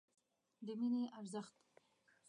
د 0.65 0.67
مینې 0.79 1.03
ارزښت 1.17 1.57